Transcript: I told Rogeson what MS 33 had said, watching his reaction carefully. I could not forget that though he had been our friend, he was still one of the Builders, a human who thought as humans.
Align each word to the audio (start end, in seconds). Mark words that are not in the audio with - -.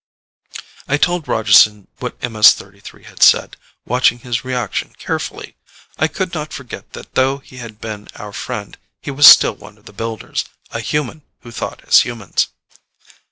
I 0.87 0.97
told 0.97 1.27
Rogeson 1.27 1.87
what 1.99 2.19
MS 2.27 2.53
33 2.53 3.03
had 3.03 3.21
said, 3.21 3.55
watching 3.85 4.17
his 4.17 4.43
reaction 4.43 4.93
carefully. 4.97 5.55
I 5.99 6.07
could 6.07 6.33
not 6.33 6.51
forget 6.53 6.93
that 6.93 7.13
though 7.13 7.37
he 7.37 7.57
had 7.57 7.79
been 7.79 8.07
our 8.15 8.33
friend, 8.33 8.79
he 8.99 9.11
was 9.11 9.27
still 9.27 9.53
one 9.53 9.77
of 9.77 9.85
the 9.85 9.93
Builders, 9.93 10.45
a 10.71 10.79
human 10.79 11.21
who 11.41 11.51
thought 11.51 11.83
as 11.87 11.99
humans. 11.99 12.47